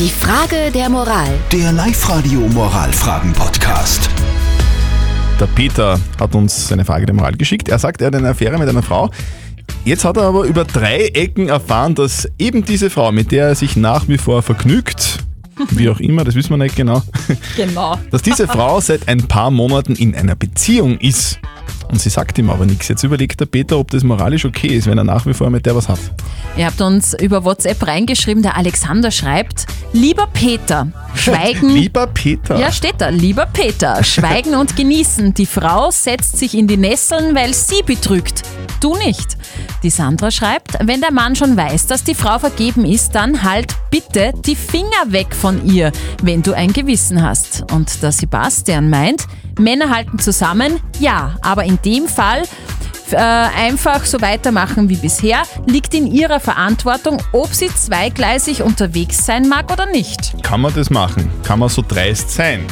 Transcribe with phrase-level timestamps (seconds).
[0.00, 1.28] Die Frage der Moral.
[1.52, 4.08] Der Live-Radio Moralfragen-Podcast.
[5.38, 7.68] Der Peter hat uns seine Frage der Moral geschickt.
[7.68, 9.10] Er sagt, er hat eine Affäre mit einer Frau.
[9.84, 13.54] Jetzt hat er aber über drei Ecken erfahren, dass eben diese Frau, mit der er
[13.54, 15.18] sich nach wie vor vergnügt,
[15.68, 17.02] wie auch immer, das wissen wir nicht genau,
[17.56, 17.98] Genau.
[18.10, 21.38] dass diese Frau seit ein paar Monaten in einer Beziehung ist.
[21.90, 22.88] Und sie sagt ihm aber nichts.
[22.88, 25.66] Jetzt überlegt der Peter, ob das moralisch okay ist, wenn er nach wie vor mit
[25.66, 25.98] der was hat.
[26.56, 31.70] Ihr habt uns über WhatsApp reingeschrieben, der Alexander schreibt, lieber Peter, schweigen.
[31.74, 32.58] Lieber Peter.
[32.58, 33.08] Ja, steht da.
[33.08, 35.34] Lieber Peter, schweigen und genießen.
[35.34, 38.42] Die Frau setzt sich in die Nesseln, weil sie betrügt.
[38.80, 39.36] Du nicht.
[39.82, 43.74] Die Sandra schreibt, wenn der Mann schon weiß, dass die Frau vergeben ist, dann halt
[43.90, 47.64] bitte die Finger weg von ihr, wenn du ein Gewissen hast.
[47.72, 49.26] Und der Sebastian meint,
[49.60, 52.42] Männer halten zusammen, ja, aber in dem Fall
[53.12, 59.48] äh, einfach so weitermachen wie bisher, liegt in ihrer Verantwortung, ob sie zweigleisig unterwegs sein
[59.48, 60.42] mag oder nicht.
[60.42, 61.30] Kann man das machen?
[61.42, 62.66] Kann man so dreist sein?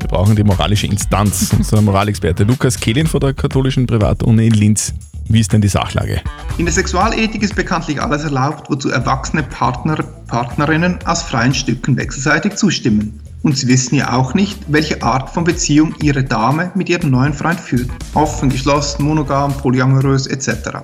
[0.00, 1.52] Wir brauchen die moralische Instanz.
[1.56, 4.92] Unser Moralexperte Lukas Kehlin von der katholischen Privatuni in Linz.
[5.28, 6.20] Wie ist denn die Sachlage?
[6.58, 12.56] In der Sexualethik ist bekanntlich alles erlaubt, wozu erwachsene Partner, Partnerinnen aus freien Stücken wechselseitig
[12.56, 13.21] zustimmen.
[13.42, 17.34] Und sie wissen ja auch nicht, welche Art von Beziehung ihre Dame mit ihrem neuen
[17.34, 17.90] Freund führt.
[18.14, 20.78] Offen, geschlossen, monogam, polyamorös etc.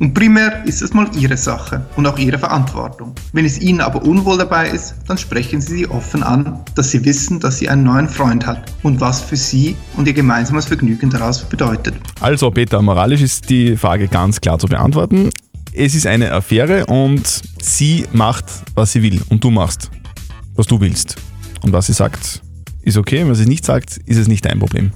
[0.00, 3.14] Und primär ist es mal ihre Sache und auch ihre Verantwortung.
[3.32, 7.04] Wenn es ihnen aber unwohl dabei ist, dann sprechen sie sie offen an, dass sie
[7.04, 11.10] wissen, dass sie einen neuen Freund hat und was für sie und ihr gemeinsames Vergnügen
[11.10, 11.94] daraus bedeutet.
[12.20, 15.30] Also, Peter, moralisch ist die Frage ganz klar zu beantworten.
[15.72, 19.20] Es ist eine Affäre und sie macht, was sie will.
[19.28, 19.90] Und du machst,
[20.54, 21.16] was du willst.
[21.62, 22.42] Und was sie sagt,
[22.82, 23.26] ist okay.
[23.26, 24.92] Wenn sie es nicht sagt, ist es nicht dein Problem.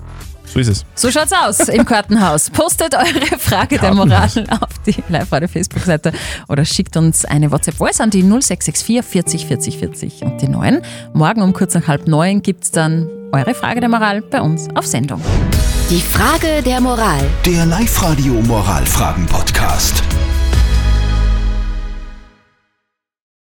[0.53, 0.85] So ist es.
[0.95, 2.51] So schaut's aus im Kartenhaus.
[2.51, 6.13] Postet eure Frage der Moral auf die Live-Radio Facebook-Seite
[6.49, 10.83] oder schickt uns eine WhatsApp-Voice an die 0664 40 40 40 und die 9.
[11.15, 14.87] Morgen um kurz nach halb neun gibt's dann eure Frage der Moral bei uns auf
[14.87, 15.23] Sendung.
[15.89, 17.21] Die Frage der Moral.
[17.47, 20.03] Der Live-Radio Moralfragen-Podcast.